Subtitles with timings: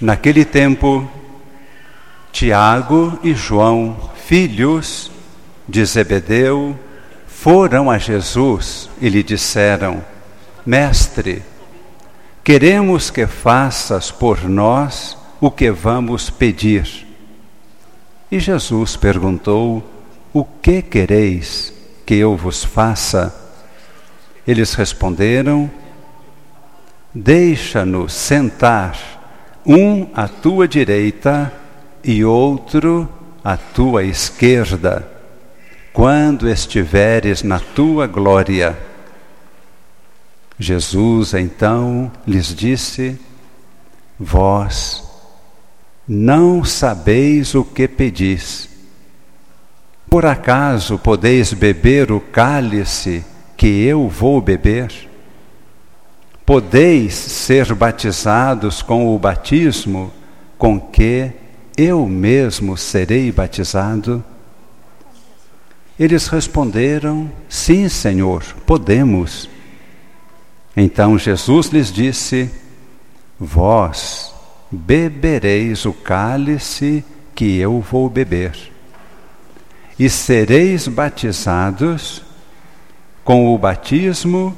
[0.00, 1.08] Naquele tempo,
[2.30, 5.10] Tiago e João, filhos
[5.68, 6.78] de Zebedeu,
[7.26, 10.04] foram a Jesus e lhe disseram:
[10.64, 11.42] Mestre,
[12.44, 17.06] queremos que faças por nós o que vamos pedir.
[18.30, 19.82] E Jesus perguntou:
[20.32, 21.72] O que quereis
[22.06, 23.34] que eu vos faça?
[24.46, 25.68] Eles responderam:
[27.12, 29.17] Deixa-nos sentar,
[29.66, 31.52] um à tua direita
[32.02, 33.08] e outro
[33.42, 35.08] à tua esquerda,
[35.92, 38.76] quando estiveres na tua glória.
[40.58, 43.18] Jesus então lhes disse:
[44.18, 45.04] Vós
[46.06, 48.68] não sabeis o que pedis.
[50.10, 53.24] Por acaso podeis beber o cálice
[53.56, 55.07] que eu vou beber?
[56.48, 60.10] Podeis ser batizados com o batismo
[60.56, 61.30] com que
[61.76, 64.24] eu mesmo serei batizado?
[66.00, 69.46] Eles responderam: Sim, Senhor, podemos.
[70.74, 72.50] Então Jesus lhes disse:
[73.38, 74.32] Vós
[74.70, 78.72] bebereis o cálice que eu vou beber,
[79.98, 82.22] e sereis batizados
[83.22, 84.56] com o batismo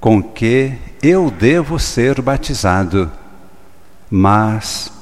[0.00, 3.10] com que eu devo ser batizado,
[4.10, 4.92] mas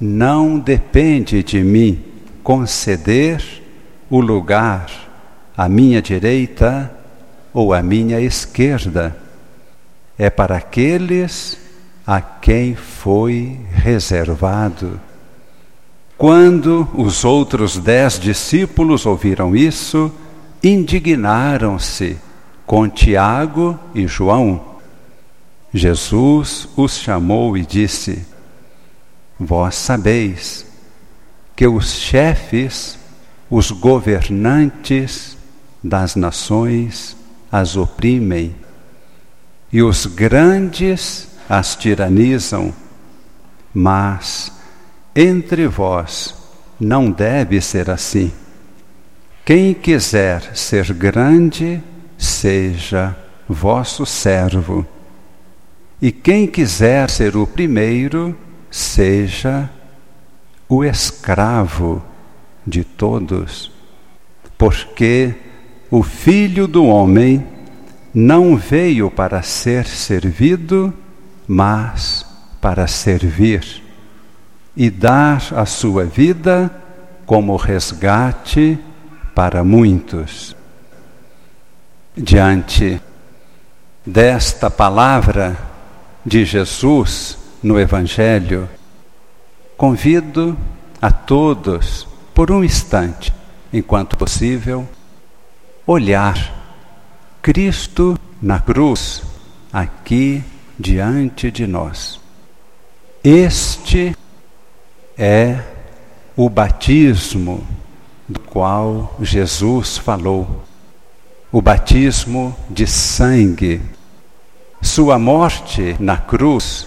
[0.00, 2.02] não depende de mim
[2.42, 3.42] conceder
[4.10, 4.90] o lugar
[5.56, 6.92] à minha direita
[7.52, 9.16] ou à minha esquerda.
[10.18, 11.58] É para aqueles
[12.06, 15.00] a quem foi reservado.
[16.18, 20.12] Quando os outros dez discípulos ouviram isso,
[20.62, 22.16] indignaram-se
[22.66, 24.73] com Tiago e João.
[25.76, 28.24] Jesus os chamou e disse:
[29.38, 30.64] Vós sabeis
[31.56, 32.96] que os chefes,
[33.50, 35.36] os governantes
[35.82, 37.16] das nações
[37.50, 38.54] as oprimem,
[39.72, 42.72] e os grandes as tiranizam,
[43.74, 44.52] mas
[45.14, 46.36] entre vós
[46.78, 48.32] não deve ser assim.
[49.44, 51.82] Quem quiser ser grande,
[52.16, 53.16] seja
[53.48, 54.93] vosso servo.
[56.04, 58.36] E quem quiser ser o primeiro,
[58.70, 59.70] seja
[60.68, 62.04] o escravo
[62.66, 63.72] de todos.
[64.58, 65.34] Porque
[65.90, 67.46] o Filho do Homem
[68.12, 70.92] não veio para ser servido,
[71.48, 72.26] mas
[72.60, 73.82] para servir
[74.76, 76.70] e dar a sua vida
[77.24, 78.78] como resgate
[79.34, 80.54] para muitos.
[82.14, 83.00] Diante
[84.04, 85.72] desta palavra
[86.24, 88.68] de Jesus no Evangelho,
[89.76, 90.56] convido
[91.00, 93.32] a todos, por um instante,
[93.72, 94.88] enquanto possível,
[95.86, 96.52] olhar
[97.42, 99.22] Cristo na cruz,
[99.72, 100.42] aqui
[100.78, 102.20] diante de nós.
[103.22, 104.16] Este
[105.16, 105.60] é
[106.36, 107.66] o batismo
[108.28, 110.64] do qual Jesus falou
[111.54, 113.80] o batismo de sangue.
[114.84, 116.86] Sua morte na cruz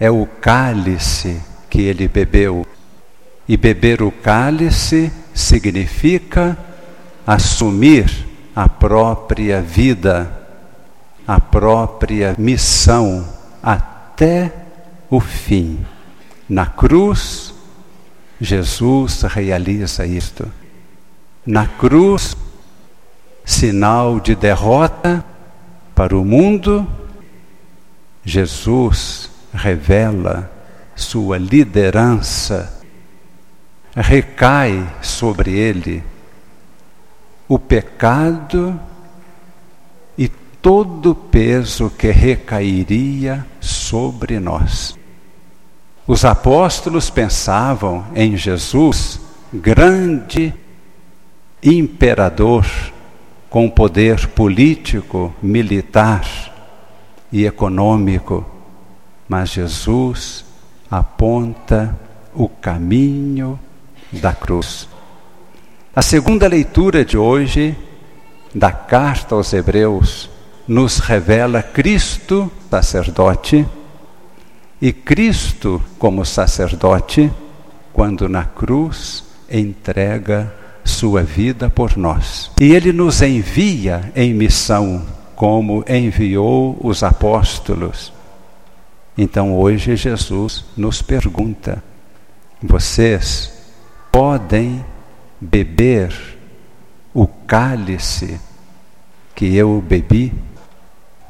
[0.00, 2.66] é o cálice que ele bebeu.
[3.48, 6.58] E beber o cálice significa
[7.24, 10.30] assumir a própria vida,
[11.24, 13.26] a própria missão
[13.62, 14.52] até
[15.08, 15.86] o fim.
[16.48, 17.54] Na cruz,
[18.40, 20.50] Jesus realiza isto.
[21.46, 22.36] Na cruz,
[23.44, 25.24] sinal de derrota
[25.98, 26.86] para o mundo,
[28.24, 30.48] Jesus revela
[30.94, 32.80] sua liderança,
[33.96, 36.04] recai sobre ele
[37.48, 38.78] o pecado
[40.16, 44.96] e todo o peso que recairia sobre nós.
[46.06, 49.20] Os apóstolos pensavam em Jesus,
[49.52, 50.54] grande
[51.60, 52.64] imperador,
[53.50, 56.26] com poder político, militar
[57.32, 58.44] e econômico,
[59.28, 60.44] mas Jesus
[60.90, 61.98] aponta
[62.34, 63.58] o caminho
[64.12, 64.88] da cruz.
[65.94, 67.76] A segunda leitura de hoje
[68.54, 70.30] da carta aos Hebreus
[70.66, 73.66] nos revela Cristo sacerdote
[74.80, 77.32] e Cristo como sacerdote
[77.92, 80.54] quando na cruz entrega
[80.88, 82.50] sua vida por nós.
[82.60, 85.04] E ele nos envia em missão,
[85.36, 88.12] como enviou os apóstolos.
[89.16, 91.82] Então hoje Jesus nos pergunta:
[92.62, 93.52] vocês
[94.10, 94.84] podem
[95.40, 96.12] beber
[97.14, 98.40] o cálice
[99.34, 100.32] que eu bebi?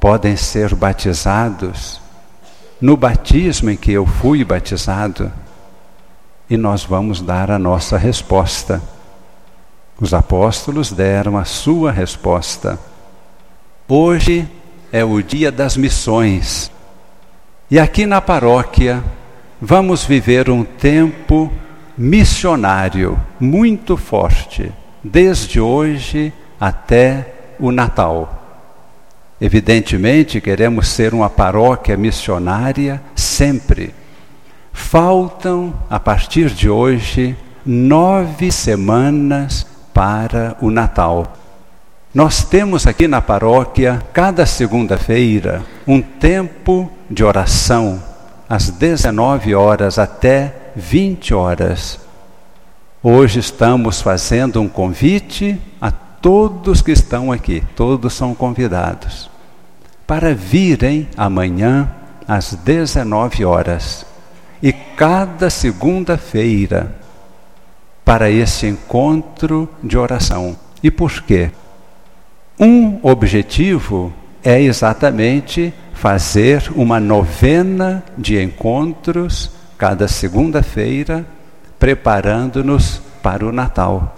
[0.00, 2.00] Podem ser batizados
[2.81, 5.31] no batismo em que eu fui batizado?
[6.49, 8.81] E nós vamos dar a nossa resposta.
[10.00, 12.79] Os apóstolos deram a sua resposta.
[13.89, 14.49] Hoje
[14.93, 16.71] é o dia das missões.
[17.69, 19.03] E aqui na paróquia
[19.61, 21.53] vamos viver um tempo
[21.97, 24.73] missionário muito forte,
[25.03, 28.35] desde hoje até o Natal.
[29.41, 33.93] Evidentemente, queremos ser uma paróquia missionária sempre.
[34.73, 37.37] Faltam, a partir de hoje,
[37.67, 39.67] nove semanas
[39.99, 41.33] para o Natal.
[42.15, 48.00] Nós temos aqui na paróquia, cada segunda-feira, um tempo de oração,
[48.49, 51.99] às 19 horas até 20 horas.
[53.03, 59.29] Hoje estamos fazendo um convite a todos que estão aqui, todos são convidados,
[60.06, 61.91] para virem amanhã
[62.29, 64.06] às 19 horas
[64.62, 66.95] e cada segunda-feira
[68.08, 70.56] para esse encontro de oração.
[70.82, 71.50] E por quê?
[72.58, 74.10] Um objetivo
[74.43, 81.26] é exatamente fazer uma novena de encontros cada segunda-feira,
[81.78, 84.16] preparando-nos para o Natal.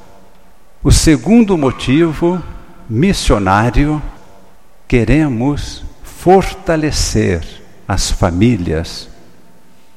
[0.84, 2.40] O segundo motivo,
[2.88, 4.00] missionário,
[4.86, 7.44] queremos fortalecer
[7.88, 9.08] as famílias.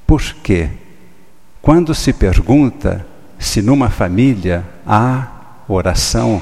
[0.07, 0.71] Por quê?
[1.61, 3.12] Quando se pergunta
[3.43, 5.27] se numa família há
[5.67, 6.41] oração,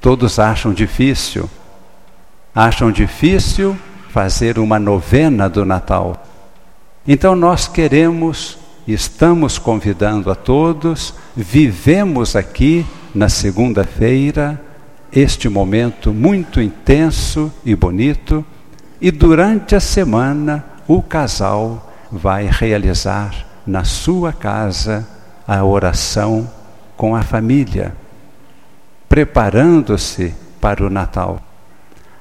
[0.00, 1.48] todos acham difícil.
[2.54, 3.76] Acham difícil
[4.10, 6.22] fazer uma novena do Natal.
[7.08, 14.60] Então nós queremos, estamos convidando a todos, vivemos aqui na segunda-feira
[15.10, 18.44] este momento muito intenso e bonito,
[19.00, 23.34] e durante a semana o casal vai realizar
[23.66, 25.13] na sua casa
[25.46, 26.50] a oração
[26.96, 27.94] com a família,
[29.08, 31.40] preparando-se para o Natal.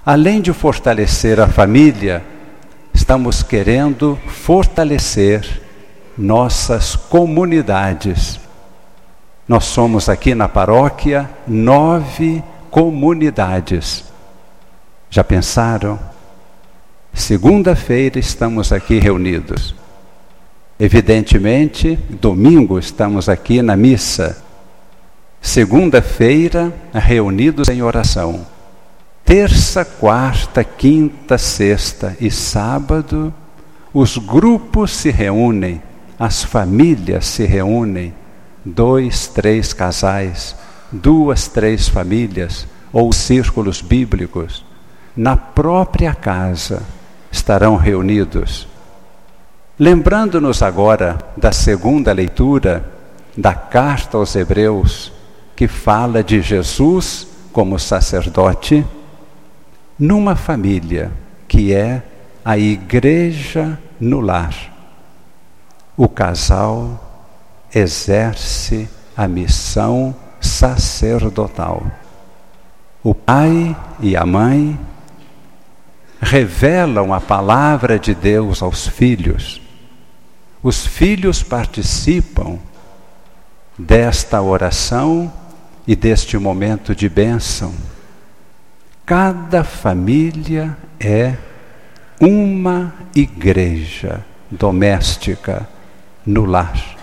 [0.06, 2.24] Além de fortalecer a família,
[2.94, 5.62] estamos querendo fortalecer
[6.18, 8.44] nossas comunidades
[9.48, 12.42] nós somos aqui na paróquia nove
[12.72, 14.06] comunidades.
[15.10, 16.00] Já pensaram?
[17.14, 19.76] Segunda-feira estamos aqui reunidos.
[20.84, 24.44] Evidentemente, domingo estamos aqui na missa.
[25.42, 28.46] Segunda-feira, reunidos em oração.
[29.24, 33.34] Terça, quarta, quinta, sexta e sábado,
[33.94, 35.82] os grupos se reúnem,
[36.20, 38.14] as famílias se reúnem
[38.66, 40.54] dois, três casais,
[40.92, 44.66] duas, três famílias ou círculos bíblicos,
[45.16, 46.84] na própria casa
[47.32, 48.73] estarão reunidos.
[49.80, 52.86] Lembrando-nos agora da segunda leitura
[53.36, 55.12] da carta aos Hebreus,
[55.56, 58.86] que fala de Jesus como sacerdote,
[59.98, 61.12] numa família
[61.48, 62.04] que é
[62.46, 64.54] a igreja no lar.
[65.98, 67.28] O casal
[67.74, 68.88] exerce
[69.18, 71.84] a missão sacerdotal.
[73.04, 74.80] O pai e a mãe
[76.22, 79.63] revelam a palavra de Deus aos filhos.
[80.64, 82.58] Os filhos participam
[83.78, 85.32] desta oração
[85.86, 87.74] e deste momento de bênção.
[89.06, 91.36] Cada família é
[92.18, 95.68] uma igreja doméstica
[96.26, 96.96] no lar.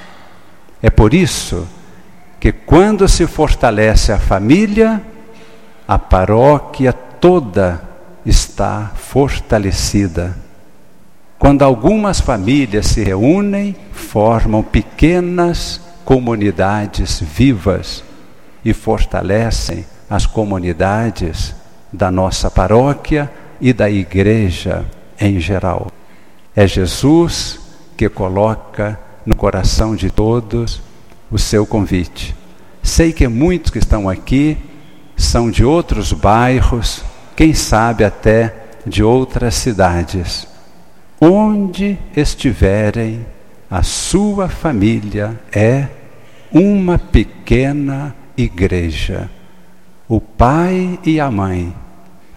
[0.83, 1.69] É por isso
[2.41, 5.03] que quando se fortalece a família,
[5.87, 7.83] a paróquia toda
[8.25, 10.35] está fortalecida.
[11.41, 18.05] Quando algumas famílias se reúnem, formam pequenas comunidades vivas
[18.63, 21.55] e fortalecem as comunidades
[21.91, 24.85] da nossa paróquia e da igreja
[25.19, 25.91] em geral.
[26.55, 27.59] É Jesus
[27.97, 30.83] que coloca no coração de todos
[31.31, 32.37] o seu convite.
[32.83, 34.59] Sei que muitos que estão aqui
[35.17, 37.03] são de outros bairros,
[37.35, 38.55] quem sabe até
[38.87, 40.50] de outras cidades.
[41.21, 43.27] Onde estiverem,
[43.71, 45.87] a sua família é
[46.51, 49.31] uma pequena igreja.
[50.09, 51.75] O pai e a mãe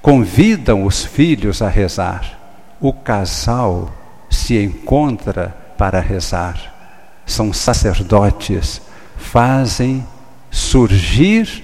[0.01, 2.37] convidam os filhos a rezar.
[2.81, 3.89] O casal
[4.29, 7.21] se encontra para rezar.
[7.25, 8.81] São sacerdotes,
[9.15, 10.05] fazem
[10.51, 11.63] surgir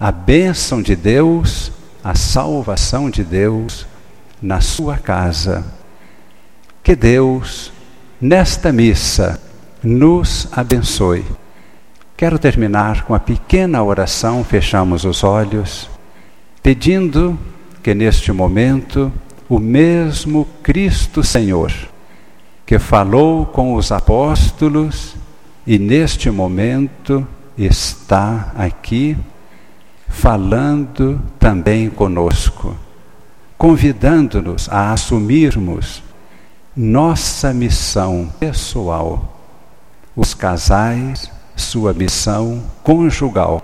[0.00, 1.70] a bênção de Deus,
[2.02, 3.86] a salvação de Deus
[4.40, 5.75] na sua casa.
[6.86, 7.72] Que Deus,
[8.20, 9.40] nesta missa,
[9.82, 11.24] nos abençoe.
[12.16, 15.90] Quero terminar com a pequena oração, fechamos os olhos,
[16.62, 17.36] pedindo
[17.82, 19.12] que neste momento
[19.48, 21.72] o mesmo Cristo Senhor,
[22.64, 25.16] que falou com os apóstolos
[25.66, 27.26] e neste momento
[27.58, 29.18] está aqui
[30.06, 32.76] falando também conosco,
[33.58, 36.05] convidando-nos a assumirmos
[36.76, 39.40] nossa missão pessoal,
[40.14, 43.62] os casais, sua missão conjugal,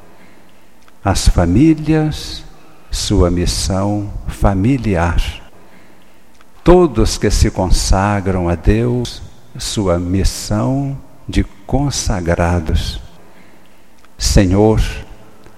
[1.04, 2.42] as famílias,
[2.90, 5.42] sua missão familiar.
[6.64, 9.21] Todos que se consagram a Deus,
[9.59, 10.97] sua missão
[11.28, 12.99] de consagrados.
[14.16, 14.81] Senhor,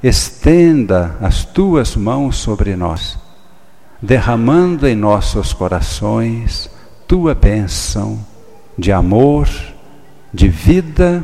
[0.02, 3.16] estenda as tuas mãos sobre nós,
[4.02, 6.74] derramando em nossos corações
[7.14, 8.18] tua bênção
[8.76, 9.49] de amor,
[10.33, 11.23] de vida,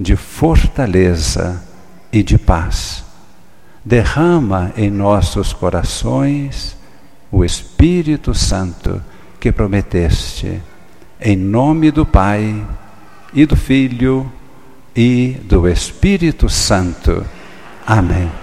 [0.00, 1.62] de fortaleza
[2.10, 3.04] e de paz.
[3.84, 6.78] Derrama em nossos corações
[7.30, 9.02] o Espírito Santo
[9.38, 10.62] que prometeste,
[11.20, 12.66] em nome do Pai
[13.34, 14.32] e do Filho
[14.96, 17.22] e do Espírito Santo.
[17.86, 18.41] Amém.